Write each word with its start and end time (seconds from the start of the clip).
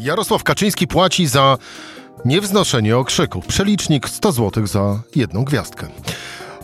Jarosław 0.00 0.44
Kaczyński 0.44 0.86
płaci 0.86 1.26
za 1.26 1.58
niewznoszenie 2.24 2.96
okrzyków. 2.96 3.46
Przelicznik 3.46 4.08
100 4.08 4.32
zł 4.32 4.66
za 4.66 5.00
jedną 5.16 5.44
gwiazdkę. 5.44 5.88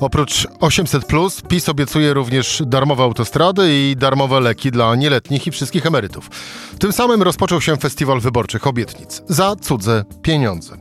Oprócz 0.00 0.46
800, 0.61 1.04
PiS 1.49 1.69
obiecuje 1.69 2.14
również 2.14 2.62
darmowe 2.67 3.03
autostrady 3.03 3.69
i 3.72 3.96
darmowe 3.96 4.41
leki 4.41 4.71
dla 4.71 4.95
nieletnich 4.95 5.46
i 5.46 5.51
wszystkich 5.51 5.87
emerytów. 5.87 6.30
Tym 6.79 6.93
samym 6.93 7.22
rozpoczął 7.22 7.61
się 7.61 7.77
festiwal 7.77 8.21
wyborczych 8.21 8.66
obietnic 8.66 9.22
za 9.29 9.57
cudze 9.57 10.05
pieniądze. 10.23 10.77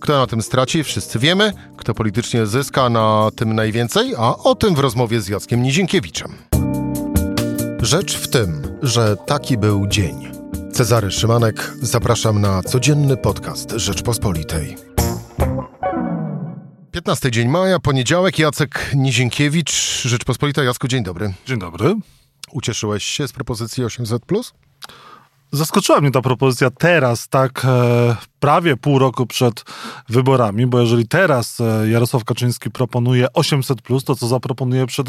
Kto 0.00 0.18
na 0.18 0.26
tym 0.26 0.42
straci, 0.42 0.84
wszyscy 0.84 1.18
wiemy. 1.18 1.52
Kto 1.76 1.94
politycznie 1.94 2.46
zyska 2.46 2.88
na 2.88 3.30
tym 3.36 3.54
najwięcej, 3.54 4.14
a 4.18 4.36
o 4.36 4.54
tym 4.54 4.74
w 4.74 4.78
rozmowie 4.78 5.20
z 5.20 5.28
Jackiem 5.28 5.62
Nizinkiewiczem. 5.62 6.32
Rzecz 7.82 8.16
w 8.16 8.28
tym, 8.28 8.62
że 8.82 9.16
taki 9.16 9.58
był 9.58 9.86
dzień. 9.86 10.31
Cezary 10.72 11.10
Szymanek, 11.10 11.72
zapraszam 11.82 12.40
na 12.40 12.62
codzienny 12.62 13.16
podcast 13.16 13.70
Rzeczpospolitej. 13.70 14.76
15 16.90 17.30
dzień 17.30 17.48
maja, 17.48 17.78
poniedziałek, 17.78 18.38
Jacek 18.38 18.90
Nizienkiewicz, 18.94 20.02
Rzeczpospolita. 20.02 20.62
Jacku, 20.62 20.88
dzień 20.88 21.02
dobry. 21.04 21.34
Dzień 21.46 21.58
dobry. 21.58 21.94
Ucieszyłeś 22.52 23.04
się 23.04 23.28
z 23.28 23.32
propozycji 23.32 23.84
800+. 23.84 24.52
Zaskoczyła 25.52 26.00
mnie 26.00 26.10
ta 26.10 26.20
propozycja 26.20 26.70
teraz, 26.70 27.28
tak 27.28 27.64
e, 27.64 28.16
prawie 28.40 28.76
pół 28.76 28.98
roku 28.98 29.26
przed 29.26 29.64
wyborami, 30.08 30.66
bo 30.66 30.80
jeżeli 30.80 31.08
teraz 31.08 31.60
e, 31.60 31.88
Jarosław 31.88 32.24
Kaczyński 32.24 32.70
proponuje 32.70 33.32
800, 33.32 33.82
plus, 33.82 34.04
to 34.04 34.14
co 34.14 34.28
zaproponuje 34.28 34.86
przed 34.86 35.06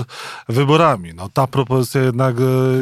wyborami? 0.50 1.14
No 1.14 1.30
ta 1.34 1.48
propozycja 1.48 2.02
jednak 2.02 2.36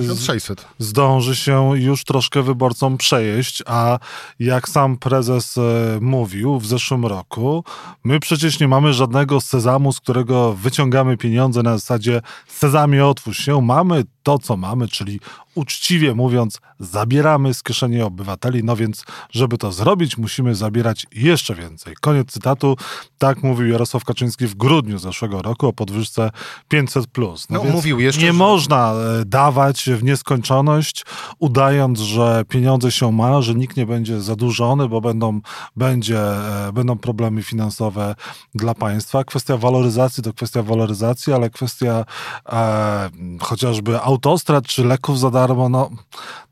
e, 0.10 0.16
600. 0.16 0.68
zdąży 0.80 1.36
się 1.36 1.72
już 1.80 2.04
troszkę 2.04 2.42
wyborcom 2.44 2.98
przejeść, 2.98 3.64
a 3.66 4.00
jak 4.40 4.70
sam 4.70 4.98
prezes 4.98 5.58
e, 5.58 5.62
mówił 6.02 6.60
w 6.60 6.68
zeszłym 6.68 7.06
roku, 7.06 7.64
my 8.04 8.20
przecież 8.20 8.60
nie 8.60 8.68
mamy 8.68 8.94
żadnego 8.94 9.42
sezamu, 9.42 9.94
z 9.94 10.00
którego 10.00 10.54
wyciągamy 10.54 11.18
pieniądze 11.18 11.64
na 11.64 11.78
zasadzie 11.78 12.22
sezamie 12.48 13.06
otwórz 13.06 13.38
się. 13.38 13.62
Mamy 13.62 14.04
to, 14.24 14.40
co 14.40 14.58
mamy, 14.58 14.88
czyli 14.88 15.20
uczciwie 15.56 16.16
mówiąc, 16.16 16.60
zabieramy 16.80 17.54
z 17.54 17.64
kieszeni 17.64 18.02
obywateli. 18.02 18.64
No 18.64 18.76
więc, 18.76 19.06
żeby 19.32 19.58
to 19.58 19.72
zrobić, 19.72 20.18
musimy 20.18 20.56
zabierać 20.56 21.06
jeszcze 21.16 21.56
więcej. 21.56 21.96
Koniec 22.02 22.32
cytatu. 22.32 22.78
Tak 23.18 23.44
mówił 23.44 23.68
Jarosław 23.68 24.06
Kaczyński 24.06 24.48
w 24.48 24.56
grudniu 24.56 25.00
zeszłego 25.00 25.42
roku 25.42 25.68
o 25.68 25.74
podwyżce 25.74 26.32
500. 26.68 27.06
No, 27.18 27.36
no 27.50 27.64
mówił 27.64 28.00
jeszcze. 28.00 28.22
Nie 28.22 28.28
że... 28.28 28.34
można 28.34 28.94
e, 28.94 29.26
dawać 29.26 29.90
w 29.90 30.04
nieskończoność, 30.04 31.06
udając, 31.40 32.00
że 32.00 32.44
pieniądze 32.50 32.92
się 32.92 33.12
ma, 33.12 33.42
że 33.42 33.56
nikt 33.56 33.78
nie 33.78 33.86
będzie 33.86 34.22
zadłużony, 34.22 34.90
bo 34.90 35.02
będą, 35.02 35.42
będzie, 35.76 36.20
e, 36.20 36.72
będą 36.74 36.98
problemy 36.98 37.44
finansowe 37.44 38.16
dla 38.56 38.74
państwa. 38.74 39.24
Kwestia 39.24 39.58
waloryzacji 39.58 40.24
to 40.24 40.34
kwestia 40.34 40.64
waloryzacji, 40.64 41.34
ale 41.34 41.50
kwestia 41.50 42.06
e, 42.50 43.10
chociażby 43.42 44.02
autostrad 44.02 44.66
czy 44.66 44.86
leków 44.86 45.20
za 45.20 45.32
darmo, 45.48 45.70
no, 45.70 45.90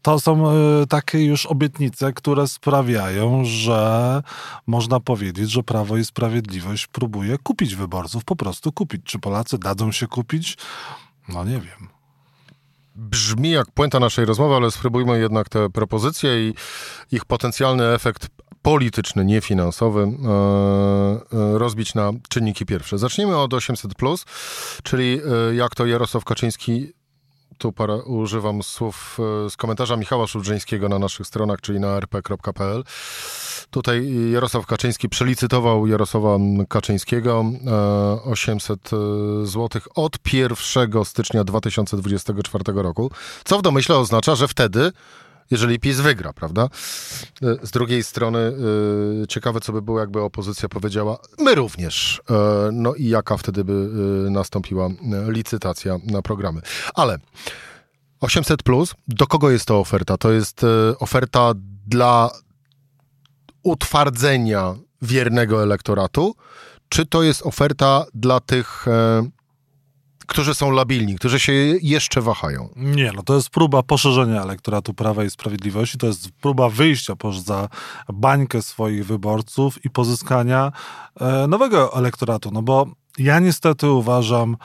to 0.01 0.19
są 0.19 0.51
y, 0.81 0.87
takie 0.87 1.25
już 1.25 1.45
obietnice, 1.45 2.13
które 2.13 2.47
sprawiają, 2.47 3.45
że 3.45 4.23
można 4.67 4.99
powiedzieć, 4.99 5.51
że 5.51 5.63
Prawo 5.63 5.97
i 5.97 6.05
Sprawiedliwość 6.05 6.87
próbuje 6.87 7.37
kupić 7.37 7.75
wyborców, 7.75 8.25
po 8.25 8.35
prostu 8.35 8.71
kupić. 8.71 9.01
Czy 9.03 9.19
Polacy 9.19 9.57
dadzą 9.57 9.91
się 9.91 10.07
kupić? 10.07 10.57
No 11.27 11.43
nie 11.43 11.59
wiem 11.59 11.99
brzmi 12.95 13.51
jak 13.51 13.71
puenta 13.71 13.99
naszej 13.99 14.25
rozmowy, 14.25 14.55
ale 14.55 14.71
spróbujmy 14.71 15.19
jednak 15.19 15.49
te 15.49 15.69
propozycje 15.69 16.49
i 16.49 16.53
ich 17.11 17.25
potencjalny 17.25 17.87
efekt 17.87 18.27
polityczny, 18.61 19.25
nie 19.25 19.41
finansowy, 19.41 20.01
e, 20.01 20.07
e, 20.07 21.57
rozbić 21.57 21.95
na 21.95 22.11
czynniki 22.29 22.65
pierwsze. 22.65 22.97
Zacznijmy 22.97 23.37
od 23.37 23.53
800, 23.53 23.93
czyli 24.83 25.21
e, 25.51 25.55
jak 25.55 25.75
to 25.75 25.85
Jarosław 25.85 26.25
Kaczyński 26.25 26.93
tu 27.59 27.71
para, 27.71 27.95
używam 27.95 28.63
słów 28.63 29.17
e, 29.45 29.49
z 29.49 29.57
komentarza 29.57 29.97
Michała 29.97 30.27
Szudrzyńskiego 30.27 30.89
na 30.89 30.99
naszych 30.99 31.27
stronach, 31.27 31.61
czyli 31.61 31.79
na 31.79 31.97
rp.pl. 31.97 32.83
Tutaj 33.71 34.13
Jarosław 34.31 34.65
Kaczyński 34.65 35.09
przelicytował 35.09 35.87
Jarosława 35.87 36.37
Kaczyńskiego 36.69 37.45
800 38.25 38.89
zł 39.43 39.81
od 39.95 40.33
1 40.33 41.05
stycznia 41.05 41.43
2024 41.43 42.63
roku, 42.75 43.11
co 43.43 43.59
w 43.59 43.61
domyśle 43.61 43.97
oznacza, 43.97 44.35
że 44.35 44.47
wtedy 44.47 44.91
jeżeli 45.51 45.79
PiS 45.79 45.99
wygra, 45.99 46.33
prawda? 46.33 46.63
E, 46.63 47.67
z 47.67 47.71
drugiej 47.71 48.03
strony 48.03 48.39
e, 49.23 49.27
ciekawe, 49.27 49.59
co 49.59 49.73
by 49.73 49.81
było, 49.81 49.99
jakby 49.99 50.21
opozycja 50.21 50.69
powiedziała, 50.69 51.17
my 51.39 51.55
również. 51.55 52.21
E, 52.29 52.69
no 52.71 52.95
i 52.95 53.07
jaka 53.07 53.37
wtedy 53.37 53.63
by 53.63 53.89
nastąpiła 54.31 54.89
licytacja 55.27 55.97
na 56.05 56.21
programy. 56.21 56.61
Ale 56.93 57.19
800 58.19 58.63
plus, 58.63 58.95
do 59.07 59.27
kogo 59.27 59.49
jest 59.49 59.65
to 59.65 59.79
oferta? 59.79 60.17
To 60.17 60.31
jest 60.31 60.61
oferta 60.99 61.53
dla 61.87 62.29
utwardzenia 63.63 64.75
wiernego 65.01 65.63
elektoratu, 65.63 66.35
czy 66.89 67.05
to 67.05 67.23
jest 67.23 67.45
oferta 67.45 68.05
dla 68.13 68.39
tych 68.39 68.85
którzy 70.29 70.55
są 70.55 70.71
labilni, 70.71 71.15
którzy 71.15 71.39
się 71.39 71.53
jeszcze 71.81 72.21
wahają. 72.21 72.69
Nie, 72.75 73.11
no 73.11 73.23
to 73.23 73.35
jest 73.35 73.49
próba 73.49 73.83
poszerzenia 73.83 74.41
elektoratu 74.41 74.93
Prawa 74.93 75.23
i 75.23 75.29
Sprawiedliwości, 75.29 75.97
to 75.97 76.07
jest 76.07 76.31
próba 76.31 76.69
wyjścia 76.69 77.15
poza 77.15 77.69
bańkę 78.13 78.61
swoich 78.61 79.05
wyborców 79.05 79.85
i 79.85 79.89
pozyskania 79.89 80.71
e, 81.21 81.47
nowego 81.47 81.97
elektoratu, 81.97 82.51
no 82.51 82.61
bo 82.61 82.87
ja 83.17 83.39
niestety 83.39 83.89
uważam, 83.89 84.57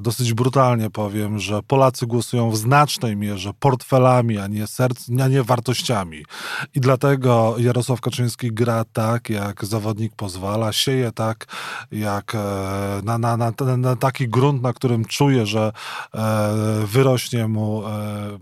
dosyć 0.00 0.34
brutalnie 0.34 0.90
powiem, 0.90 1.38
że 1.38 1.62
Polacy 1.62 2.06
głosują 2.06 2.50
w 2.50 2.56
znacznej 2.56 3.16
mierze 3.16 3.52
portfelami, 3.58 4.38
a 4.38 4.46
nie 4.46 4.66
serc, 4.66 5.08
a 5.22 5.28
nie 5.28 5.42
wartościami. 5.42 6.24
I 6.74 6.80
dlatego 6.80 7.54
Jarosław 7.58 8.00
Kaczyński 8.00 8.52
gra 8.52 8.84
tak, 8.92 9.30
jak 9.30 9.64
zawodnik 9.64 10.14
pozwala, 10.16 10.72
sieje 10.72 11.12
tak, 11.12 11.46
jak 11.92 12.34
e, 12.34 12.38
na, 13.04 13.18
na, 13.18 13.36
na, 13.36 13.52
na 13.76 13.96
taki 13.96 14.28
grunt, 14.28 14.62
na 14.62 14.72
którym 14.72 15.04
czuje, 15.04 15.46
że 15.46 15.72
e, 16.14 16.86
wyrośnie 16.86 17.48
mu 17.48 17.86
e, 17.86 18.38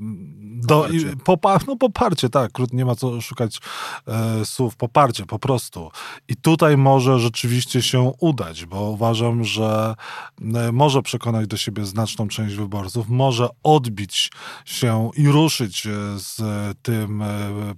do, 0.59 0.83
poparcie. 0.83 1.17
Popa, 1.25 1.59
no 1.67 1.77
poparcie, 1.77 2.29
tak, 2.29 2.51
nie 2.73 2.85
ma 2.85 2.95
co 2.95 3.21
szukać 3.21 3.61
e, 4.07 4.45
słów, 4.45 4.77
poparcie 4.77 5.27
po 5.27 5.39
prostu. 5.39 5.91
I 6.29 6.37
tutaj 6.37 6.77
może 6.77 7.19
rzeczywiście 7.19 7.83
się 7.83 8.13
udać, 8.21 8.67
bo 8.67 8.91
uważam, 8.91 9.45
że 9.45 9.95
e, 10.55 10.73
może 10.73 11.03
przekonać 11.09 11.47
do 11.47 11.57
siebie 11.57 11.85
znaczną 11.85 12.29
część 12.29 12.55
wyborców, 12.55 13.09
może 13.09 13.49
odbić 13.63 14.31
się 14.65 15.11
i 15.17 15.29
ruszyć 15.29 15.87
e, 15.87 15.91
z 16.17 16.37
tym 16.83 17.23
e, 17.23 17.27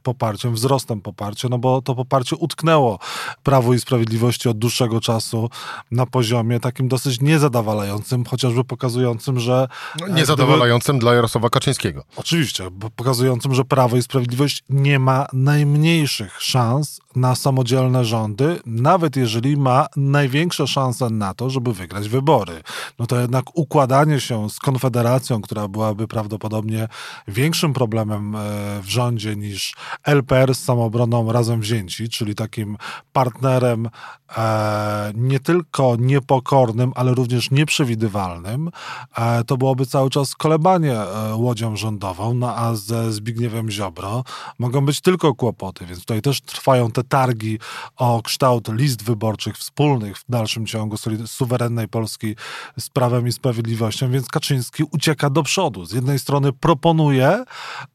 poparciem, 0.03 0.55
wzrostem 0.55 1.01
poparcia, 1.01 1.49
no 1.49 1.59
bo 1.59 1.83
to 1.83 1.95
poparcie 1.95 2.37
utknęło 2.37 2.99
Prawo 3.43 3.75
i 3.75 3.81
Sprawiedliwości 3.81 4.49
od 4.49 4.59
dłuższego 4.59 5.01
czasu 5.01 5.51
na 5.91 6.07
poziomie 6.07 6.61
takim 6.61 6.89
dosyć 6.89 7.21
niezadowalającym, 7.21 8.25
chociażby 8.25 8.65
pokazującym, 8.65 9.41
że... 9.41 9.69
No, 10.01 10.09
niezadowalającym 10.09 10.97
gdyby, 10.97 11.05
dla 11.05 11.15
Jarosława 11.15 11.51
Kaczyńskiego. 11.51 12.05
Oczywiście, 12.17 12.71
pokazującym, 12.97 13.55
że 13.55 13.65
Prawo 13.65 13.97
i 13.97 14.03
Sprawiedliwość 14.03 14.65
nie 14.69 14.99
ma 14.99 15.27
najmniejszych 15.33 16.43
szans 16.43 17.01
na 17.17 17.35
samodzielne 17.35 18.05
rządy, 18.05 18.61
nawet 18.67 19.17
jeżeli 19.17 19.57
ma 19.57 19.87
największe 19.97 20.67
szanse 20.67 21.11
na 21.11 21.35
to, 21.35 21.51
żeby 21.51 21.73
wygrać 21.73 22.09
wybory. 22.09 22.63
No 22.99 23.07
to 23.11 23.21
jednak 23.21 23.45
układanie 23.55 24.21
się 24.21 24.51
z 24.51 24.59
Konfederacją, 24.59 25.43
która 25.43 25.69
byłaby 25.69 26.09
prawdopodobnie 26.09 26.89
większym 27.29 27.73
problemem 27.73 28.37
e, 28.37 28.39
w 28.83 28.89
rządzie 28.89 29.37
niż 29.37 29.75
LPR 30.05 30.55
z 30.55 30.65
samoobroną 30.65 31.33
razem 31.33 31.61
wzięci, 31.61 32.09
czyli 32.09 32.35
takim 32.35 32.77
partnerem 33.13 33.89
e, 34.37 35.13
nie 35.15 35.41
tylko 35.41 35.97
niepokornym, 35.99 36.93
ale 36.95 37.15
również 37.15 37.51
nieprzewidywalnym, 37.51 38.71
e, 39.17 39.45
to 39.45 39.57
byłoby 39.57 39.87
cały 39.87 40.11
czas 40.11 40.35
kolebanie 40.35 40.97
łodzią 41.35 41.77
rządową, 41.77 42.35
no 42.35 42.57
a 42.57 42.75
ze 42.75 43.13
Zbigniewem 43.13 43.71
Ziobro 43.71 44.25
mogą 44.59 44.87
być 44.87 45.01
tylko 45.01 45.35
kłopoty, 45.35 45.87
więc 45.87 46.01
tutaj 46.01 46.23
też 46.23 46.41
trwają 46.41 46.91
te 46.91 47.05
targi 47.05 47.59
o 47.97 48.23
kształt 48.23 48.69
list 48.69 49.03
wyborczych 49.03 49.57
wspólnych 49.57 50.19
w 50.19 50.25
dalszym 50.29 50.67
ciągu 50.67 50.97
suwerennej 51.27 51.89
Polski 51.89 52.37
z 52.79 52.89
Prawem 53.01 53.29
i 53.29 53.33
Sprawiedliwością, 53.33 54.11
więc 54.11 54.29
Kaczyński 54.29 54.85
ucieka 54.91 55.31
do 55.31 55.43
przodu. 55.43 55.85
Z 55.85 55.93
jednej 55.93 56.19
strony 56.19 56.53
proponuje 56.53 57.45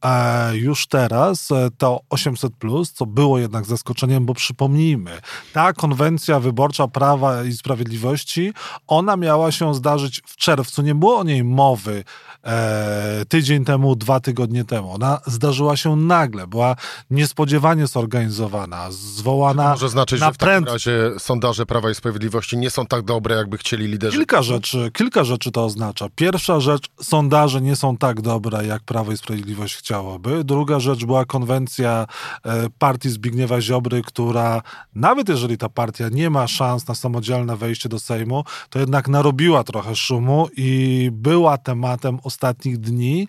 e, 0.06 0.58
już 0.58 0.88
teraz 0.88 1.52
e, 1.52 1.70
to 1.78 2.00
800, 2.10 2.54
co 2.94 3.06
było 3.06 3.40
jednak 3.40 3.66
zaskoczeniem, 3.66 4.26
bo 4.26 4.34
przypomnijmy, 4.34 5.12
ta 5.54 5.74
konwencja 5.74 6.40
wyborcza 6.40 6.88
Prawa 6.88 7.44
i 7.44 7.54
Sprawiedliwości, 7.54 8.54
ona 8.88 9.18
miała 9.18 9.52
się 9.52 9.76
zdarzyć 9.76 10.22
w 10.26 10.36
czerwcu. 10.36 10.82
Nie 10.82 10.96
było 10.96 11.18
o 11.18 11.24
niej 11.24 11.44
mowy 11.44 12.04
e, 12.44 13.26
tydzień 13.30 13.66
temu, 13.66 13.96
dwa 13.96 14.20
tygodnie 14.20 14.66
temu. 14.66 14.94
Ona 14.94 15.20
zdarzyła 15.26 15.78
się 15.78 15.96
nagle, 15.96 16.48
była 16.48 16.76
niespodziewanie 17.10 17.88
zorganizowana, 17.88 18.92
zwołana. 18.92 19.70
Może 19.70 19.90
znaczyć, 19.90 20.20
że 20.20 20.32
w 20.32 20.38
takim 20.38 20.66
razie 20.66 21.12
sondaże 21.20 21.66
Prawa 21.66 21.90
i 21.90 21.96
Sprawiedliwości 21.96 22.58
nie 22.58 22.70
są 22.70 22.86
tak 22.86 23.02
dobre, 23.02 23.36
jakby 23.36 23.58
chcieli 23.58 23.88
liderzy. 23.88 24.18
Kilka 24.18 24.42
rzeczy, 24.42 24.92
kilka 24.96 25.24
rzeczy 25.24 25.52
to 25.52 25.66
oznacza. 25.66 26.08
Pierwsza 26.16 26.60
rzecz, 26.60 26.88
sondaże 27.02 27.62
nie 27.62 27.76
są 27.76 27.98
tak 27.98 28.22
dobre, 28.22 28.66
jak 28.66 28.84
Prawo 28.84 29.12
i 29.12 29.18
Sprawiedliwość 29.18 29.76
chciałoby. 29.76 30.44
Druga 30.44 30.80
rzecz 30.80 31.06
była 31.06 31.26
konwencja 31.26 32.08
e, 32.46 32.70
partii 32.80 33.10
Zbigniewa 33.10 33.62
Ziobry, 33.62 34.02
która 34.02 34.62
nawet 34.96 35.30
jeżeli 35.30 35.58
ta 35.58 35.70
partia 35.70 36.10
nie 36.10 36.30
ma 36.30 36.48
szans 36.48 36.88
na 36.88 36.96
samodzielne 36.96 37.58
wejście 37.58 37.90
do 37.90 38.00
Sejmu, 38.00 38.44
to 38.70 38.80
jednak 38.80 39.08
narobiła 39.08 39.64
trochę 39.64 39.96
szumu 39.96 40.48
i 40.58 41.10
była 41.14 41.58
tematem 41.58 42.20
ostatnich 42.24 42.78
dni 42.78 43.28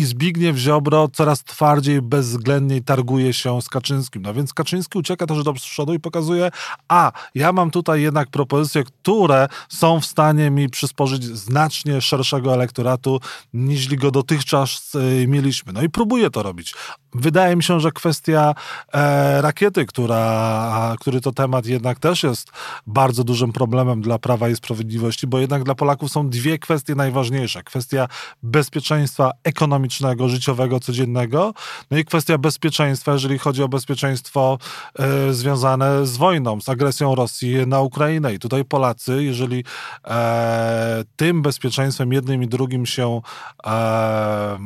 i 0.00 0.04
Zbigniew 0.04 0.56
Ziobro 0.56 1.08
coraz 1.12 1.44
twardziej, 1.44 2.02
bezwzględniej 2.02 2.82
targuje 2.82 3.32
się 3.32 3.62
z 3.62 3.68
Kaczyńskim. 3.68 4.22
No 4.22 4.34
więc 4.34 4.54
Kaczyński 4.54 4.98
ucieka 4.98 5.26
też 5.26 5.44
do 5.44 5.52
przodu 5.52 5.94
i 5.94 6.00
pokazuje, 6.00 6.50
a 6.88 7.12
ja 7.34 7.52
mam 7.52 7.70
tutaj 7.70 8.02
jednak 8.02 8.30
propozycje, 8.30 8.84
które 8.84 9.48
są 9.68 10.00
w 10.00 10.06
stanie 10.06 10.50
mi 10.50 10.68
przysporzyć 10.68 11.24
znacznie 11.24 12.00
szerszego 12.00 12.54
elektoratu, 12.54 13.20
niż 13.54 13.96
go 13.96 14.10
dotychczas 14.10 14.92
e, 14.94 15.26
mieliśmy. 15.26 15.72
No 15.72 15.82
i 15.82 15.88
próbuje 15.88 16.30
to 16.30 16.42
robić. 16.42 16.74
Wydaje 17.14 17.56
mi 17.56 17.62
się, 17.62 17.80
że 17.80 17.92
kwestia 17.92 18.54
e, 18.92 19.42
rakiety, 19.42 19.86
która, 19.86 20.96
który 21.00 21.20
to 21.20 21.32
temat 21.32 21.66
jednak 21.66 21.98
też 21.98 22.22
jest 22.22 22.50
bardzo 22.86 23.24
dużym 23.24 23.52
problemem 23.52 24.00
dla 24.00 24.18
Prawa 24.18 24.48
i 24.48 24.56
Sprawiedliwości, 24.56 25.26
bo 25.26 25.38
jednak 25.38 25.64
dla 25.64 25.74
Polaków 25.74 26.12
są 26.12 26.28
dwie 26.28 26.58
kwestie 26.58 26.94
najważniejsze. 26.94 27.62
Kwestia 27.62 28.08
bezpieczeństwa 28.42 29.30
ekonomicznego, 29.44 30.28
życiowego, 30.28 30.80
codziennego, 30.80 31.54
no 31.90 31.98
i 31.98 32.04
kwestia 32.04 32.38
bezpieczeństwa, 32.38 33.12
jeżeli 33.12 33.38
chodzi 33.38 33.62
o 33.62 33.68
bezpieczeństwo 33.68 34.58
e, 34.98 35.32
związane 35.32 36.06
z 36.06 36.16
wojną, 36.16 36.60
z 36.60 36.68
agresją 36.68 37.14
Rosji 37.14 37.66
na 37.66 37.80
Ukrainę. 37.80 38.34
I 38.34 38.38
tutaj 38.38 38.64
Polacy, 38.64 39.24
jeżeli 39.24 39.64
e, 40.04 41.04
tym 41.16 41.42
bezpieczeństwem 41.42 42.12
jednym 42.12 42.42
i 42.42 42.48
drugim 42.48 42.86
się 42.86 43.20
e, 43.66 44.58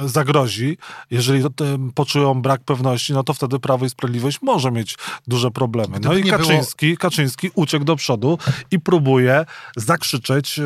zagrozi, 0.00 0.78
jeżeli 1.10 1.35
jeżeli 1.36 1.92
poczują 1.94 2.42
brak 2.42 2.60
pewności, 2.64 3.12
no 3.12 3.22
to 3.22 3.34
wtedy 3.34 3.58
Prawo 3.58 3.86
i 3.86 3.90
Sprawiedliwość 3.90 4.38
może 4.42 4.70
mieć 4.70 4.96
duże 5.26 5.50
problemy. 5.50 5.98
No 6.02 6.16
i 6.16 6.24
Kaczyński, 6.24 6.86
było... 6.86 6.98
Kaczyński 6.98 7.50
uciekł 7.54 7.84
do 7.84 7.96
przodu 7.96 8.38
i 8.70 8.80
próbuje 8.80 9.44
zakrzyczeć 9.76 10.58
yy, 10.58 10.64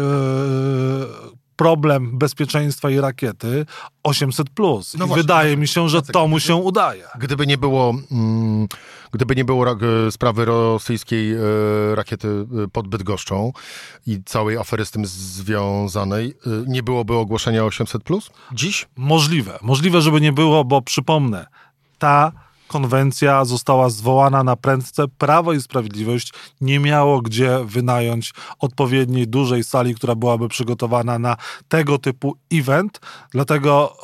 problem 1.61 2.19
bezpieczeństwa 2.19 2.91
i 2.91 3.01
rakiety 3.01 3.67
800. 4.03 4.51
Plus. 4.51 4.95
No 4.95 5.05
I 5.05 5.09
właśnie, 5.09 5.23
wydaje 5.23 5.57
mi 5.57 5.69
się, 5.69 5.89
że 5.89 6.03
to 6.03 6.29
mu 6.29 6.41
się 6.41 6.55
udaje. 6.55 7.05
Gdyby 7.19 7.47
nie 7.47 7.59
było, 7.59 7.95
mm, 8.13 8.69
gdyby 9.13 9.37
nie 9.37 9.45
było 9.45 9.67
sprawy 10.11 10.45
rosyjskiej 10.45 11.33
e, 11.33 11.39
rakiety 11.95 12.29
e, 12.65 12.69
pod 12.69 12.89
Bydgoszczą 12.89 13.53
i 14.07 14.23
całej 14.25 14.57
afery 14.57 14.85
z 14.85 14.91
tym 14.91 15.07
związanej, 15.07 16.35
e, 16.47 16.51
nie 16.67 16.83
byłoby 16.83 17.15
ogłoszenia 17.15 17.65
800. 17.65 18.03
Plus? 18.03 18.31
Dziś? 18.53 18.89
Możliwe. 18.97 19.59
Możliwe, 19.63 20.01
żeby 20.01 20.21
nie 20.21 20.33
było, 20.33 20.65
bo 20.65 20.83
przypomnę, 20.83 21.47
ta 21.99 22.33
konwencja 22.71 23.45
została 23.45 23.91
zwołana 23.91 24.45
na 24.45 24.57
prędce. 24.57 25.09
Prawo 25.09 25.53
i 25.53 25.61
Sprawiedliwość 25.61 26.33
nie 26.61 26.79
miało 26.79 27.21
gdzie 27.21 27.59
wynająć 27.65 28.33
odpowiedniej 28.59 29.29
dużej 29.29 29.65
sali, 29.65 29.95
która 29.95 30.15
byłaby 30.15 30.49
przygotowana 30.49 31.19
na 31.19 31.37
tego 31.69 31.99
typu 31.99 32.37
event, 32.53 33.01
dlatego 33.31 33.97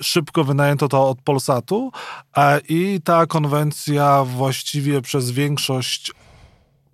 y, 0.00 0.04
szybko 0.04 0.44
wynajęto 0.44 0.88
to 0.88 1.08
od 1.08 1.22
Polsatu 1.22 1.92
e, 2.36 2.60
i 2.68 3.00
ta 3.04 3.26
konwencja 3.26 4.24
właściwie 4.24 5.02
przez 5.02 5.30
większość 5.30 6.12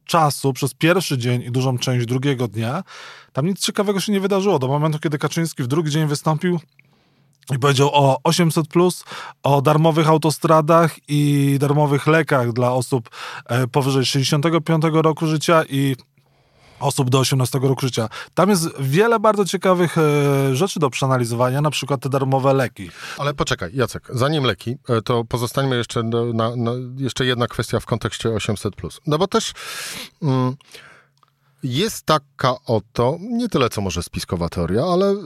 czasu, 0.04 0.52
przez 0.52 0.74
pierwszy 0.74 1.19
dzień 1.19 1.42
i 1.42 1.50
dużą 1.50 1.78
część 1.78 2.06
drugiego 2.06 2.48
dnia, 2.48 2.84
tam 3.32 3.46
nic 3.46 3.60
ciekawego 3.60 4.00
się 4.00 4.12
nie 4.12 4.20
wydarzyło. 4.20 4.58
Do 4.58 4.69
momentu, 4.69 4.98
kiedy 4.98 5.19
Kaczyński 5.19 5.62
w 5.62 5.66
drugi 5.66 5.90
dzień 5.90 6.06
wystąpił 6.06 6.60
i 7.54 7.58
powiedział 7.58 7.90
o 7.92 8.18
800, 8.24 8.68
plus, 8.68 9.04
o 9.42 9.62
darmowych 9.62 10.08
autostradach 10.08 10.96
i 11.08 11.56
darmowych 11.60 12.06
lekach 12.06 12.52
dla 12.52 12.72
osób 12.72 13.10
e, 13.46 13.66
powyżej 13.66 14.04
65 14.04 14.84
roku 14.92 15.26
życia 15.26 15.64
i 15.68 15.96
osób 16.80 17.10
do 17.10 17.18
18 17.18 17.58
roku 17.58 17.80
życia. 17.80 18.08
Tam 18.34 18.50
jest 18.50 18.68
wiele 18.80 19.20
bardzo 19.20 19.44
ciekawych 19.44 19.98
e, 19.98 20.56
rzeczy 20.56 20.80
do 20.80 20.90
przeanalizowania, 20.90 21.60
na 21.60 21.70
przykład 21.70 22.00
te 22.00 22.08
darmowe 22.08 22.54
leki. 22.54 22.90
Ale 23.18 23.34
poczekaj, 23.34 23.70
Jacek, 23.74 24.08
zanim 24.10 24.44
leki, 24.44 24.76
e, 24.88 25.02
to 25.02 25.24
pozostańmy 25.24 25.76
jeszcze, 25.76 26.02
na, 26.02 26.56
na, 26.56 26.70
jeszcze 26.96 27.24
jedna 27.26 27.46
kwestia 27.46 27.80
w 27.80 27.86
kontekście 27.86 28.30
800. 28.30 28.76
Plus. 28.76 29.00
No 29.06 29.18
bo 29.18 29.26
też. 29.26 29.52
Mm, 30.22 30.56
jest 31.62 32.06
taka 32.06 32.54
oto, 32.66 33.16
nie 33.20 33.48
tyle 33.48 33.68
co 33.68 33.80
może 33.80 34.02
spiskowa 34.02 34.48
teoria, 34.48 34.82
ale 34.82 35.16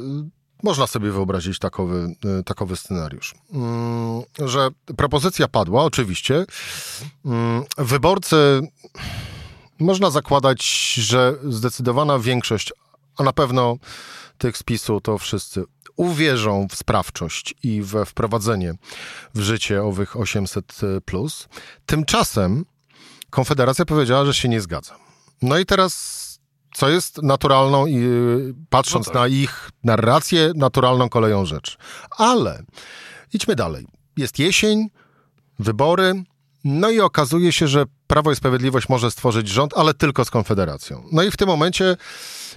można 0.62 0.86
sobie 0.86 1.10
wyobrazić 1.10 1.58
takowy, 1.58 2.14
e, 2.40 2.42
takowy 2.42 2.76
scenariusz. 2.76 3.34
Mm, 3.52 4.22
że 4.38 4.68
propozycja 4.96 5.48
padła, 5.48 5.84
oczywiście. 5.84 6.44
Mm, 7.24 7.64
wyborcy, 7.78 8.60
można 9.78 10.10
zakładać, 10.10 10.64
że 10.94 11.34
zdecydowana 11.44 12.18
większość, 12.18 12.72
a 13.16 13.22
na 13.22 13.32
pewno 13.32 13.76
tych 14.38 14.58
spisu 14.58 15.00
to 15.00 15.18
wszyscy 15.18 15.64
uwierzą 15.96 16.68
w 16.70 16.74
sprawczość 16.74 17.54
i 17.62 17.82
we 17.82 18.06
wprowadzenie 18.06 18.74
w 19.34 19.40
życie 19.40 19.82
owych 19.82 20.16
800. 20.16 20.80
Plus. 21.04 21.48
Tymczasem 21.86 22.64
Konfederacja 23.32 23.84
powiedziała, 23.84 24.24
że 24.24 24.34
się 24.34 24.48
nie 24.48 24.60
zgadza. 24.60 24.96
No 25.42 25.58
i 25.58 25.66
teraz 25.66 26.31
co 26.72 26.88
jest 26.88 27.22
naturalną 27.22 27.86
i 27.86 28.04
patrząc 28.70 29.06
no 29.06 29.12
tak. 29.12 29.22
na 29.22 29.28
ich 29.28 29.70
narrację, 29.84 30.52
naturalną 30.56 31.08
koleją 31.08 31.46
rzecz. 31.46 31.78
Ale 32.10 32.62
idźmy 33.32 33.56
dalej. 33.56 33.86
Jest 34.16 34.38
jesień, 34.38 34.88
wybory, 35.58 36.24
no 36.64 36.90
i 36.90 37.00
okazuje 37.00 37.52
się, 37.52 37.68
że 37.68 37.84
Prawo 38.12 38.32
i 38.32 38.36
Sprawiedliwość 38.36 38.88
może 38.88 39.10
stworzyć 39.10 39.48
rząd, 39.48 39.72
ale 39.76 39.94
tylko 39.94 40.24
z 40.24 40.30
Konfederacją. 40.30 41.02
No 41.12 41.22
i 41.22 41.30
w 41.30 41.36
tym 41.36 41.48
momencie 41.48 41.96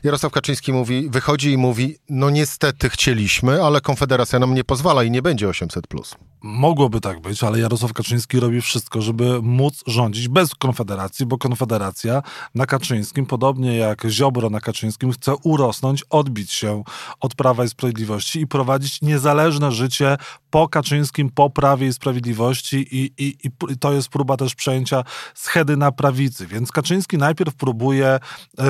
Jarosław 0.03 0.31
Kaczyński 0.31 0.73
mówi, 0.73 1.09
wychodzi 1.09 1.51
i 1.51 1.57
mówi, 1.57 1.97
no 2.09 2.29
niestety 2.29 2.89
chcieliśmy, 2.89 3.63
ale 3.63 3.81
Konfederacja 3.81 4.39
nam 4.39 4.53
nie 4.53 4.63
pozwala 4.63 5.03
i 5.03 5.11
nie 5.11 5.21
będzie 5.21 5.47
800+. 5.47 5.81
Plus. 5.81 6.15
Mogłoby 6.43 7.01
tak 7.01 7.21
być, 7.21 7.43
ale 7.43 7.59
Jarosław 7.59 7.93
Kaczyński 7.93 8.39
robi 8.39 8.61
wszystko, 8.61 9.01
żeby 9.01 9.41
móc 9.41 9.83
rządzić 9.87 10.27
bez 10.27 10.55
Konfederacji, 10.55 11.25
bo 11.25 11.37
Konfederacja 11.37 12.21
na 12.55 12.65
Kaczyńskim, 12.65 13.25
podobnie 13.25 13.77
jak 13.77 14.05
Ziobro 14.09 14.49
na 14.49 14.59
Kaczyńskim, 14.59 15.11
chce 15.11 15.35
urosnąć, 15.43 16.03
odbić 16.09 16.51
się 16.51 16.83
od 17.19 17.35
Prawa 17.35 17.65
i 17.65 17.69
Sprawiedliwości 17.69 18.41
i 18.41 18.47
prowadzić 18.47 19.01
niezależne 19.01 19.71
życie 19.71 20.17
po 20.49 20.67
Kaczyńskim, 20.67 21.29
po 21.29 21.49
Prawie 21.49 21.87
i 21.87 21.93
Sprawiedliwości 21.93 22.87
i, 22.91 23.13
i, 23.17 23.37
i 23.69 23.77
to 23.77 23.93
jest 23.93 24.09
próba 24.09 24.37
też 24.37 24.55
przejęcia 24.55 25.03
schedy 25.45 25.77
na 25.77 25.91
prawicy. 25.91 26.47
Więc 26.47 26.71
Kaczyński 26.71 27.17
najpierw 27.17 27.55
próbuje 27.55 28.19
yy, 28.57 28.65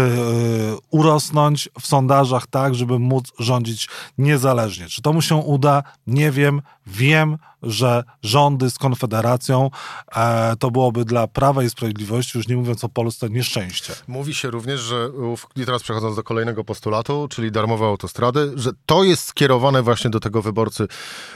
urosnąć 0.91 1.69
w 1.81 1.87
sondażach 1.87 2.47
tak, 2.47 2.75
żeby 2.75 2.99
móc 2.99 3.31
rządzić 3.39 3.89
niezależnie. 4.17 4.87
Czy 4.87 5.01
to 5.01 5.13
mu 5.13 5.21
się 5.21 5.35
uda? 5.35 5.83
Nie 6.07 6.31
wiem. 6.31 6.61
Wiem, 6.87 7.37
że 7.65 8.03
rządy 8.23 8.69
z 8.69 8.77
Konfederacją 8.77 9.69
e, 10.15 10.55
to 10.59 10.71
byłoby 10.71 11.05
dla 11.05 11.27
Prawa 11.27 11.63
i 11.63 11.69
Sprawiedliwości, 11.69 12.37
już 12.37 12.47
nie 12.47 12.57
mówiąc 12.57 12.83
o 12.83 12.89
Polsce, 12.89 13.29
nieszczęście. 13.29 13.93
Mówi 14.07 14.33
się 14.33 14.49
również, 14.51 14.81
że 14.81 15.09
i 15.55 15.65
teraz 15.65 15.83
przechodząc 15.83 16.15
do 16.15 16.23
kolejnego 16.23 16.63
postulatu, 16.63 17.27
czyli 17.29 17.51
darmowe 17.51 17.85
autostrady, 17.85 18.51
że 18.55 18.71
to 18.85 19.03
jest 19.03 19.23
skierowane 19.23 19.81
właśnie 19.81 20.09
do 20.09 20.19
tego 20.19 20.41
wyborcy, 20.41 20.87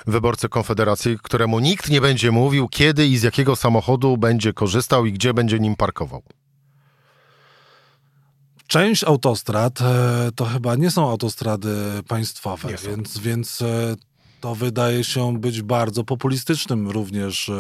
wyborcy 0.08 0.50
Konfederacji, 0.50 1.18
któremu 1.24 1.60
nikt 1.60 1.90
nie 1.90 2.02
będzie 2.02 2.32
mówił, 2.32 2.68
kiedy 2.68 3.08
i 3.08 3.18
z 3.18 3.24
jakiego 3.24 3.56
samochodu 3.56 4.18
będzie 4.18 4.54
korzystał 4.54 5.06
i 5.06 5.14
gdzie 5.14 5.34
będzie 5.34 5.60
nim 5.60 5.76
parkował. 5.76 6.24
Część 8.68 9.04
autostrad 9.04 9.82
e, 9.82 10.30
to 10.36 10.46
chyba 10.46 10.76
nie 10.76 10.92
są 10.92 11.10
autostrady 11.10 11.76
państwowe, 12.08 12.70
nie 12.70 12.78
więc, 12.78 13.18
więc 13.18 13.62
e, 13.62 13.96
to 14.40 14.56
wydaje 14.56 15.04
się 15.04 15.38
być 15.38 15.62
bardzo 15.62 16.04
populistycznym 16.04 16.90
również. 16.90 17.50
E, 17.50 17.54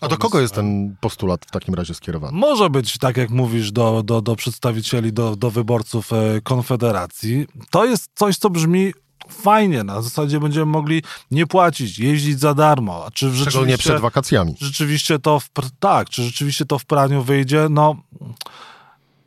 A 0.00 0.08
do 0.08 0.16
kogo 0.16 0.40
jest 0.40 0.54
ten 0.54 0.96
postulat 1.00 1.44
w 1.44 1.50
takim 1.50 1.74
razie 1.74 1.94
skierowany? 1.94 2.38
Może 2.38 2.70
być, 2.70 2.98
tak 2.98 3.16
jak 3.16 3.30
mówisz, 3.30 3.72
do, 3.72 4.02
do, 4.02 4.22
do 4.22 4.36
przedstawicieli, 4.36 5.12
do, 5.12 5.36
do 5.36 5.50
wyborców 5.50 6.12
e, 6.12 6.40
Konfederacji. 6.40 7.46
To 7.70 7.84
jest 7.84 8.10
coś, 8.14 8.36
co 8.36 8.50
brzmi 8.50 8.92
fajnie, 9.28 9.84
na 9.84 10.02
zasadzie 10.02 10.40
będziemy 10.40 10.66
mogli 10.66 11.02
nie 11.30 11.46
płacić, 11.46 11.98
jeździć 11.98 12.38
za 12.38 12.54
darmo. 12.54 13.04
A 13.06 13.10
czy 13.10 13.26
rzeczywiście, 13.26 13.50
Szczególnie 13.50 13.78
przed 13.78 14.00
wakacjami. 14.00 14.54
Rzeczywiście 14.60 15.18
to, 15.18 15.40
w, 15.40 15.48
tak, 15.80 16.10
czy 16.10 16.22
rzeczywiście 16.22 16.64
to 16.64 16.78
w 16.78 16.84
praniu 16.84 17.22
wyjdzie? 17.22 17.66
No 17.70 17.96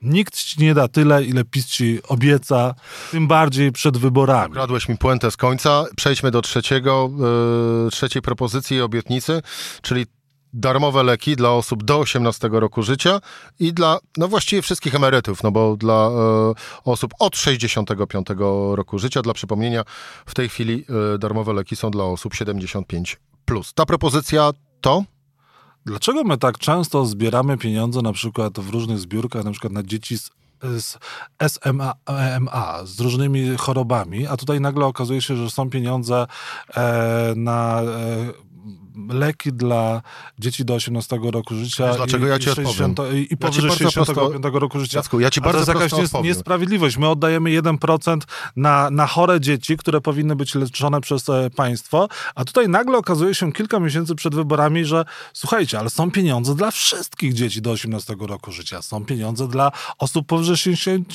Nikt 0.06 0.36
ci 0.36 0.62
nie 0.62 0.74
da 0.74 0.88
tyle, 0.88 1.24
ile 1.24 1.44
PiS 1.44 1.66
ci 1.66 2.00
obieca, 2.08 2.76
tym 3.12 3.28
bardziej 3.28 3.72
przed 3.72 3.98
wyborami. 3.98 4.54
Kradłeś 4.54 4.90
mi 4.90 4.98
puentę 4.98 5.32
z 5.32 5.38
końca. 5.38 5.86
Przejdźmy 5.96 6.32
do 6.32 6.42
trzeciego, 6.42 7.10
yy, 7.84 7.92
trzeciej 7.92 8.22
propozycji 8.22 8.78
i 8.78 8.82
obietnicy, 8.82 9.42
czyli 9.82 10.06
darmowe 10.56 11.04
leki 11.04 11.36
dla 11.36 11.52
osób 11.52 11.84
do 11.84 12.00
18 12.00 12.50
roku 12.52 12.84
życia 12.84 13.22
i 13.60 13.74
dla, 13.74 14.00
no 14.18 14.28
właściwie 14.28 14.62
wszystkich 14.62 14.96
emerytów, 14.96 15.44
no 15.44 15.52
bo 15.52 15.78
dla 15.78 16.10
y, 16.10 16.82
osób 16.84 17.14
od 17.20 17.38
65 17.38 18.28
roku 18.72 19.00
życia, 19.00 19.22
dla 19.22 19.34
przypomnienia, 19.34 19.84
w 20.26 20.36
tej 20.36 20.50
chwili 20.50 20.86
y, 21.16 21.18
darmowe 21.20 21.54
leki 21.54 21.76
są 21.76 21.92
dla 21.92 22.04
osób 22.04 22.34
75+. 22.34 23.16
Plus. 23.46 23.74
Ta 23.74 23.86
propozycja 23.86 24.52
to? 24.82 25.04
Dlaczego 25.86 26.24
my 26.24 26.38
tak 26.38 26.58
często 26.58 27.06
zbieramy 27.06 27.58
pieniądze 27.58 28.02
na 28.02 28.14
przykład 28.14 28.60
w 28.60 28.70
różnych 28.70 29.00
zbiórkach, 29.00 29.44
na 29.44 29.52
przykład 29.52 29.74
na 29.74 29.84
dzieci 29.84 30.18
z 30.18 30.32
z 30.80 30.98
SMA, 31.48 31.94
EMA, 32.06 32.80
z 32.84 33.00
różnymi 33.00 33.58
chorobami, 33.58 34.28
a 34.28 34.38
tutaj 34.38 34.62
nagle 34.62 34.86
okazuje 34.86 35.22
się, 35.22 35.36
że 35.36 35.50
są 35.50 35.70
pieniądze 35.70 36.28
e, 36.76 37.34
na 37.36 37.82
e, 37.82 37.86
leki 39.10 39.54
dla 39.54 40.02
dzieci 40.40 40.66
do 40.66 40.74
18 40.74 41.20
roku 41.24 41.56
życia. 41.56 41.88
Wiesz, 41.88 41.98
dlaczego 41.98 42.28
i, 42.28 42.30
ja 42.30 42.40
ci 42.40 42.50
60, 42.50 43.00
odpowiem? 43.00 43.28
I 43.30 43.38
powyżej 43.38 43.70
ja 43.70 43.76
65 43.76 44.42
prosto, 44.42 44.60
roku 44.60 44.80
życia. 44.80 45.00
Jacku, 45.00 45.20
ja 45.20 45.30
ci 45.30 45.42
bardzo 45.42 45.66
to 45.66 45.72
jest 45.72 45.94
jakaś 45.94 46.14
nies 46.14 46.24
niesprawiedliwość. 46.24 46.98
My 46.98 47.10
oddajemy 47.10 47.50
1% 47.50 48.22
na, 48.56 48.90
na 48.90 49.08
chore 49.08 49.40
dzieci, 49.40 49.78
które 49.78 50.02
powinny 50.02 50.36
być 50.36 50.56
leczone 50.56 51.02
przez 51.02 51.30
e, 51.30 51.50
państwo, 51.50 52.08
a 52.36 52.46
tutaj 52.46 52.70
nagle 52.70 52.98
okazuje 52.98 53.36
się 53.36 53.52
kilka 53.52 53.80
miesięcy 53.80 54.16
przed 54.16 54.36
wyborami, 54.36 54.86
że 54.86 55.06
słuchajcie, 55.34 55.80
ale 55.80 55.90
są 55.90 56.12
pieniądze 56.12 56.56
dla 56.56 56.72
wszystkich 56.72 57.34
dzieci 57.34 57.62
do 57.62 57.72
18 57.72 58.16
roku 58.20 58.52
życia. 58.52 58.82
Są 58.82 59.06
pieniądze 59.06 59.48
dla 59.48 59.72
osób 59.98 60.28
powyżej 60.28 60.58
60, 60.58 61.14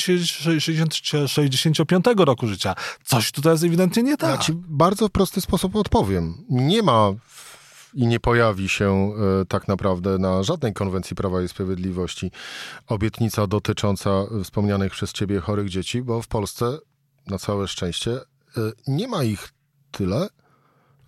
60, 0.59 0.95
65 1.27 2.05
roku 2.17 2.47
życia. 2.47 2.75
Coś 3.05 3.33
tutaj 3.33 3.53
jest 3.53 3.65
ewidentnie 3.65 4.03
nie 4.03 4.17
tak. 4.17 4.31
Ja 4.31 4.39
ci 4.39 4.53
bardzo 4.55 5.09
w 5.09 5.11
prosty 5.11 5.41
sposób 5.41 5.77
odpowiem. 5.77 6.45
Nie 6.51 6.83
ma 6.83 7.13
i 7.95 8.07
nie 8.07 8.21
pojawi 8.21 8.69
się 8.69 9.13
e, 9.41 9.45
tak 9.45 9.69
naprawdę 9.69 10.19
na 10.19 10.43
żadnej 10.43 10.73
konwencji 10.73 11.17
Prawa 11.17 11.43
i 11.43 11.49
Sprawiedliwości 11.49 12.31
obietnica 12.87 13.47
dotycząca 13.47 14.11
wspomnianych 14.45 14.93
przez 14.93 15.13
ciebie 15.13 15.41
chorych 15.41 15.69
dzieci, 15.69 16.03
bo 16.03 16.23
w 16.23 16.29
Polsce 16.29 16.79
na 17.27 17.39
całe 17.39 17.69
szczęście 17.69 18.13
e, 18.13 18.21
nie 18.87 19.09
ma 19.09 19.25
ich 19.25 19.49
tyle, 19.91 20.29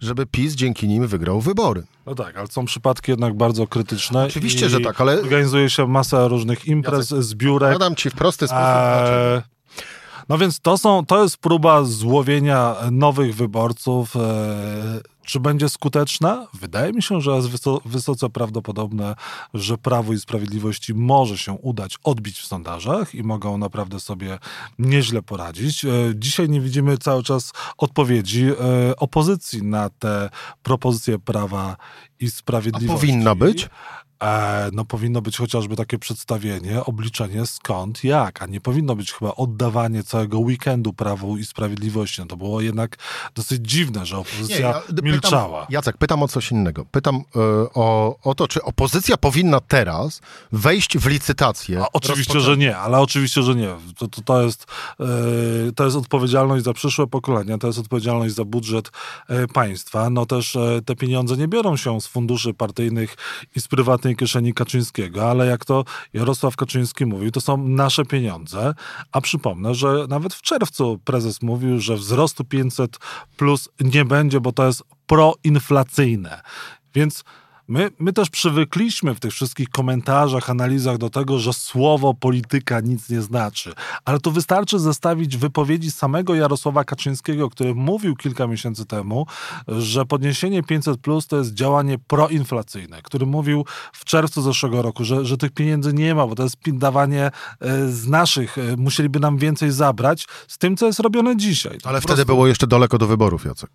żeby 0.00 0.26
PiS 0.26 0.54
dzięki 0.54 0.88
nim 0.88 1.06
wygrał 1.06 1.40
wybory. 1.40 1.82
No 2.06 2.14
tak, 2.14 2.36
ale 2.36 2.46
są 2.46 2.64
przypadki 2.64 3.10
jednak 3.10 3.36
bardzo 3.36 3.66
krytyczne. 3.66 4.24
Oczywiście, 4.24 4.68
że 4.68 4.80
tak, 4.80 5.00
ale... 5.00 5.20
Organizuje 5.20 5.70
się 5.70 5.86
masa 5.86 6.28
różnych 6.28 6.66
imprez, 6.66 7.10
Jacek, 7.10 7.22
zbiórek. 7.22 7.72
Podam 7.72 7.94
ci 7.94 8.10
w 8.10 8.14
prosty 8.14 8.46
sposób. 8.46 8.64
Eee... 8.64 9.42
No 10.28 10.38
więc 10.38 10.60
to, 10.60 10.78
są, 10.78 11.06
to 11.06 11.22
jest 11.22 11.36
próba 11.36 11.84
złowienia 11.84 12.76
nowych 12.90 13.34
wyborców. 13.34 14.16
E, 14.16 15.00
czy 15.24 15.40
będzie 15.40 15.68
skuteczna? 15.68 16.46
Wydaje 16.54 16.92
mi 16.92 17.02
się, 17.02 17.20
że 17.20 17.30
jest 17.30 17.48
wysoce 17.84 18.30
prawdopodobne, 18.30 19.14
że 19.54 19.78
Prawo 19.78 20.12
i 20.12 20.18
Sprawiedliwości 20.18 20.94
może 20.94 21.38
się 21.38 21.52
udać 21.52 21.98
odbić 22.04 22.38
w 22.38 22.46
sondażach 22.46 23.14
i 23.14 23.22
mogą 23.22 23.58
naprawdę 23.58 24.00
sobie 24.00 24.38
nieźle 24.78 25.22
poradzić. 25.22 25.84
E, 25.84 25.88
dzisiaj 26.14 26.48
nie 26.48 26.60
widzimy 26.60 26.98
cały 26.98 27.22
czas 27.22 27.52
odpowiedzi 27.78 28.46
e, 28.46 28.96
opozycji 28.96 29.62
na 29.62 29.90
te 29.90 30.30
propozycje 30.62 31.18
Prawa 31.18 31.76
i 32.20 32.30
Sprawiedliwości. 32.30 32.92
A 32.92 32.94
powinna 32.94 33.34
być? 33.34 33.68
E, 34.22 34.70
no 34.72 34.84
powinno 34.84 35.22
być 35.22 35.36
chociażby 35.36 35.76
takie 35.76 35.98
przedstawienie, 35.98 36.84
obliczenie 36.84 37.46
skąd, 37.46 38.04
jak, 38.04 38.42
a 38.42 38.46
nie 38.46 38.60
powinno 38.60 38.96
być 38.96 39.12
chyba 39.12 39.34
oddawanie 39.34 40.02
całego 40.02 40.38
weekendu 40.38 40.92
Prawu 40.92 41.36
i 41.36 41.44
Sprawiedliwości. 41.44 42.20
No 42.20 42.26
to 42.26 42.36
było 42.36 42.60
jednak 42.60 42.96
dosyć 43.34 43.70
dziwne, 43.70 44.06
że 44.06 44.18
opozycja 44.18 44.56
nie, 44.56 44.62
ja 44.62 44.82
milczała. 45.02 45.60
Pytam, 45.60 45.72
Jacek, 45.72 45.96
pytam 45.96 46.22
o 46.22 46.28
coś 46.28 46.50
innego. 46.50 46.84
Pytam 46.84 47.16
y, 47.16 47.22
o, 47.74 48.18
o 48.22 48.34
to, 48.34 48.48
czy 48.48 48.62
opozycja 48.62 49.16
powinna 49.16 49.60
teraz 49.60 50.20
wejść 50.52 50.98
w 50.98 51.06
licytację? 51.06 51.82
A 51.82 51.86
oczywiście, 51.92 52.40
że 52.40 52.56
nie, 52.56 52.76
ale 52.76 53.00
oczywiście, 53.00 53.42
że 53.42 53.54
nie. 53.54 53.68
To, 53.98 54.08
to, 54.08 54.22
to, 54.22 54.42
jest, 54.42 54.66
y, 55.68 55.72
to 55.72 55.84
jest 55.84 55.96
odpowiedzialność 55.96 56.64
za 56.64 56.72
przyszłe 56.72 57.06
pokolenia, 57.06 57.58
to 57.58 57.66
jest 57.66 57.78
odpowiedzialność 57.78 58.34
za 58.34 58.44
budżet 58.44 58.90
y, 59.30 59.48
państwa. 59.48 60.10
No 60.10 60.26
też 60.26 60.58
te 60.86 60.96
pieniądze 60.96 61.36
nie 61.36 61.48
biorą 61.48 61.76
się 61.76 62.00
z 62.00 62.06
funduszy 62.06 62.54
partyjnych 62.54 63.16
i 63.56 63.60
z 63.60 63.68
prywatnej 63.68 64.11
prywatnej 64.12 64.16
kieszeni 64.16 64.54
Kaczyńskiego, 64.54 65.30
ale 65.30 65.46
jak 65.46 65.64
to 65.64 65.84
Jarosław 66.12 66.56
Kaczyński 66.56 67.06
mówił, 67.06 67.30
to 67.30 67.40
są 67.40 67.68
nasze 67.68 68.04
pieniądze. 68.04 68.74
A 69.12 69.20
przypomnę, 69.20 69.74
że 69.74 70.06
nawet 70.08 70.34
w 70.34 70.42
czerwcu 70.42 70.98
prezes 71.04 71.42
mówił, 71.42 71.80
że 71.80 71.96
wzrostu 71.96 72.44
500 72.44 72.98
plus 73.36 73.68
nie 73.80 74.04
będzie, 74.04 74.40
bo 74.40 74.52
to 74.52 74.66
jest 74.66 74.82
proinflacyjne. 75.06 76.42
Więc 76.94 77.24
My, 77.72 77.90
my 77.98 78.12
też 78.12 78.30
przywykliśmy 78.30 79.14
w 79.14 79.20
tych 79.20 79.32
wszystkich 79.32 79.68
komentarzach, 79.68 80.50
analizach 80.50 80.98
do 80.98 81.10
tego, 81.10 81.38
że 81.38 81.52
słowo 81.52 82.14
polityka 82.14 82.80
nic 82.80 83.10
nie 83.10 83.22
znaczy. 83.22 83.72
Ale 84.04 84.20
tu 84.20 84.32
wystarczy 84.32 84.78
zestawić 84.78 85.36
wypowiedzi 85.36 85.90
samego 85.90 86.34
Jarosława 86.34 86.84
Kaczyńskiego, 86.84 87.50
który 87.50 87.74
mówił 87.74 88.16
kilka 88.16 88.46
miesięcy 88.46 88.86
temu, 88.86 89.26
że 89.68 90.04
podniesienie 90.04 90.62
500 90.62 91.00
plus 91.00 91.26
to 91.26 91.36
jest 91.36 91.54
działanie 91.54 91.98
proinflacyjne, 91.98 93.02
który 93.02 93.26
mówił 93.26 93.64
w 93.92 94.04
czerwcu 94.04 94.42
zeszłego 94.42 94.82
roku, 94.82 95.04
że, 95.04 95.24
że 95.24 95.36
tych 95.36 95.50
pieniędzy 95.50 95.92
nie 95.92 96.14
ma, 96.14 96.26
bo 96.26 96.34
to 96.34 96.42
jest 96.42 96.56
dawanie 96.66 97.30
e, 97.60 97.88
z 97.88 98.08
naszych, 98.08 98.58
e, 98.58 98.76
musieliby 98.76 99.20
nam 99.20 99.38
więcej 99.38 99.70
zabrać 99.70 100.26
z 100.48 100.58
tym, 100.58 100.76
co 100.76 100.86
jest 100.86 101.00
robione 101.00 101.36
dzisiaj. 101.36 101.78
To 101.78 101.88
Ale 101.88 102.00
wtedy 102.00 102.14
prostu... 102.14 102.26
było 102.26 102.46
jeszcze 102.46 102.66
daleko 102.66 102.98
do 102.98 103.06
wyborów, 103.06 103.44
Jacek. 103.44 103.70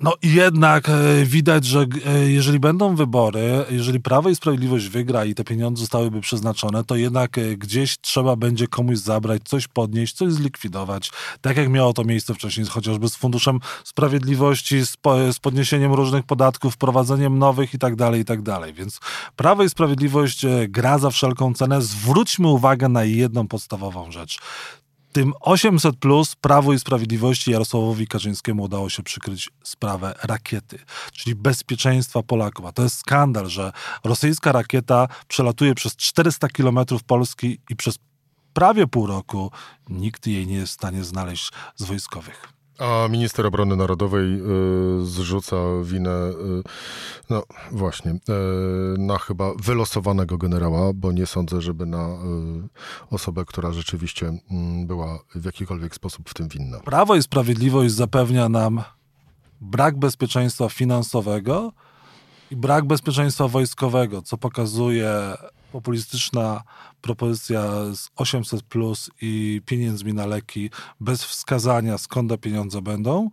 No 0.00 0.12
i 0.22 0.34
jednak 0.34 0.88
e, 0.88 1.24
widać, 1.24 1.64
że 1.64 1.86
e, 2.06 2.30
jeżeli 2.30 2.60
będą 2.60 2.96
wybory, 2.96 3.64
jeżeli 3.70 4.00
Prawo 4.00 4.28
i 4.28 4.36
Sprawiedliwość 4.36 4.88
wygra 4.88 5.24
i 5.24 5.34
te 5.34 5.44
pieniądze 5.44 5.80
zostałyby 5.80 6.20
przeznaczone, 6.20 6.84
to 6.84 6.96
jednak 6.96 7.38
e, 7.38 7.56
gdzieś 7.56 7.98
trzeba 8.00 8.36
będzie 8.36 8.66
komuś 8.66 8.98
zabrać, 8.98 9.42
coś 9.44 9.68
podnieść, 9.68 10.14
coś 10.14 10.32
zlikwidować. 10.32 11.10
Tak 11.40 11.56
jak 11.56 11.68
miało 11.68 11.92
to 11.92 12.04
miejsce 12.04 12.34
wcześniej, 12.34 12.66
chociażby 12.66 13.08
z 13.08 13.16
Funduszem 13.16 13.60
Sprawiedliwości, 13.84 14.86
z, 14.86 14.96
z 15.32 15.38
podniesieniem 15.38 15.92
różnych 15.92 16.24
podatków, 16.24 16.74
wprowadzeniem 16.74 17.38
nowych 17.38 17.74
i 17.74 17.78
tak 17.78 17.96
dalej, 17.96 18.20
i 18.20 18.24
tak 18.24 18.42
dalej. 18.42 18.74
Więc 18.74 19.00
Prawo 19.36 19.62
i 19.62 19.70
Sprawiedliwość 19.70 20.46
gra 20.68 20.98
za 20.98 21.10
wszelką 21.10 21.54
cenę. 21.54 21.82
Zwróćmy 21.82 22.48
uwagę 22.48 22.88
na 22.88 23.04
jedną 23.04 23.48
podstawową 23.48 24.10
rzecz 24.10 24.38
tym 25.16 25.32
800 25.40 25.96
plus 25.96 26.34
Prawo 26.34 26.72
i 26.72 26.78
Sprawiedliwości 26.78 27.50
Jarosławowi 27.50 28.06
Kaczyńskiemu 28.06 28.62
udało 28.62 28.90
się 28.90 29.02
przykryć 29.02 29.50
sprawę 29.64 30.14
rakiety, 30.22 30.78
czyli 31.12 31.36
bezpieczeństwa 31.36 32.22
Polaków. 32.22 32.66
A 32.66 32.72
to 32.72 32.82
jest 32.82 32.98
skandal, 32.98 33.48
że 33.48 33.72
rosyjska 34.04 34.52
rakieta 34.52 35.08
przelatuje 35.28 35.74
przez 35.74 35.96
400 35.96 36.48
kilometrów 36.48 37.04
Polski 37.04 37.58
i 37.70 37.76
przez 37.76 37.98
prawie 38.52 38.86
pół 38.86 39.06
roku 39.06 39.50
nikt 39.88 40.26
jej 40.26 40.46
nie 40.46 40.56
jest 40.56 40.72
w 40.72 40.74
stanie 40.74 41.04
znaleźć 41.04 41.52
z 41.76 41.84
wojskowych. 41.84 42.55
A 42.78 43.08
minister 43.08 43.46
obrony 43.46 43.76
narodowej 43.76 44.34
y, 44.34 45.06
zrzuca 45.06 45.56
winę, 45.82 46.10
y, 46.10 46.62
no 47.30 47.42
właśnie, 47.72 48.10
y, 48.10 48.18
na 48.98 49.18
chyba 49.18 49.54
wylosowanego 49.54 50.38
generała, 50.38 50.92
bo 50.94 51.12
nie 51.12 51.26
sądzę, 51.26 51.60
żeby 51.60 51.86
na 51.86 52.08
y, 52.08 52.14
osobę, 53.10 53.44
która 53.44 53.72
rzeczywiście 53.72 54.38
mm, 54.50 54.86
była 54.86 55.18
w 55.34 55.44
jakikolwiek 55.44 55.94
sposób 55.94 56.30
w 56.30 56.34
tym 56.34 56.48
winna. 56.48 56.80
Prawo 56.80 57.16
i 57.16 57.22
Sprawiedliwość 57.22 57.94
zapewnia 57.94 58.48
nam 58.48 58.82
brak 59.60 59.98
bezpieczeństwa 59.98 60.68
finansowego 60.68 61.72
i 62.50 62.56
brak 62.56 62.84
bezpieczeństwa 62.84 63.48
wojskowego, 63.48 64.22
co 64.22 64.38
pokazuje 64.38 65.34
populistyczna 65.72 66.62
propozycja 67.00 67.62
z 67.94 68.08
800 68.16 68.62
plus 68.62 69.10
i 69.20 69.62
pieniędzmi 69.66 70.14
na 70.14 70.26
leki 70.26 70.70
bez 71.00 71.24
wskazania 71.24 71.98
skąd 71.98 72.30
te 72.30 72.38
pieniądze 72.38 72.82
będą 72.82 73.30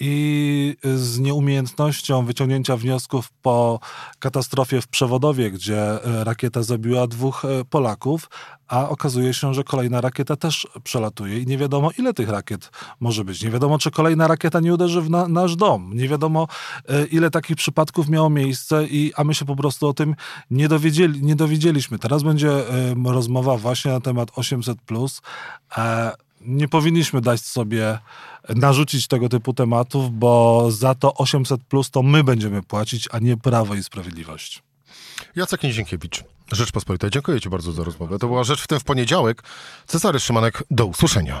i 0.00 0.76
z 0.94 1.18
nieumiejętnością 1.18 2.24
wyciągnięcia 2.24 2.76
wniosków 2.76 3.32
po 3.42 3.80
katastrofie 4.18 4.80
w 4.80 4.88
Przewodowie, 4.88 5.50
gdzie 5.50 6.04
e, 6.04 6.24
rakieta 6.24 6.62
zabiła 6.62 7.06
dwóch 7.06 7.44
e, 7.44 7.64
Polaków, 7.64 8.30
a 8.68 8.88
okazuje 8.88 9.34
się, 9.34 9.54
że 9.54 9.64
kolejna 9.64 10.00
rakieta 10.00 10.36
też 10.36 10.66
przelatuje 10.84 11.38
i 11.40 11.46
nie 11.46 11.58
wiadomo, 11.58 11.90
ile 11.98 12.14
tych 12.14 12.28
rakiet 12.28 12.70
może 13.00 13.24
być. 13.24 13.42
Nie 13.42 13.50
wiadomo, 13.50 13.78
czy 13.78 13.90
kolejna 13.90 14.28
rakieta 14.28 14.60
nie 14.60 14.74
uderzy 14.74 15.00
w 15.00 15.10
na, 15.10 15.28
nasz 15.28 15.56
dom. 15.56 15.90
Nie 15.94 16.08
wiadomo, 16.08 16.48
e, 16.88 17.04
ile 17.06 17.30
takich 17.30 17.56
przypadków 17.56 18.08
miało 18.08 18.30
miejsce, 18.30 18.86
i, 18.86 19.12
a 19.16 19.24
my 19.24 19.34
się 19.34 19.44
po 19.44 19.56
prostu 19.56 19.88
o 19.88 19.94
tym 19.94 20.14
nie, 20.50 20.68
dowiedzieli, 20.68 21.22
nie 21.22 21.36
dowiedzieliśmy. 21.36 21.98
Teraz 21.98 22.22
będzie 22.22 22.50
rozmowa 23.04 23.56
właśnie 23.56 23.90
na 23.90 24.00
temat 24.00 24.28
800. 24.36 24.78
Nie 26.46 26.68
powinniśmy 26.68 27.20
dać 27.20 27.40
sobie 27.40 27.98
narzucić 28.48 29.06
tego 29.06 29.28
typu 29.28 29.54
tematów, 29.54 30.18
bo 30.18 30.66
za 30.70 30.94
to 30.94 31.14
800 31.14 31.64
plus 31.64 31.90
to 31.90 32.02
my 32.02 32.24
będziemy 32.24 32.62
płacić, 32.62 33.08
a 33.12 33.18
nie 33.18 33.36
Prawo 33.36 33.74
i 33.74 33.82
Sprawiedliwość. 33.82 34.62
Jacek 35.36 35.62
Nizienkiewicz, 35.62 36.24
Rzeczpospolita. 36.52 37.10
Dziękuję 37.10 37.40
Ci 37.40 37.48
bardzo 37.48 37.72
za 37.72 37.84
rozmowę. 37.84 38.18
To 38.18 38.26
była 38.26 38.44
Rzecz 38.44 38.62
w 38.62 38.66
tym 38.66 38.80
w 38.80 38.84
poniedziałek. 38.84 39.42
Cezary 39.86 40.20
Szymanek, 40.20 40.62
do 40.70 40.86
usłyszenia. 40.86 41.40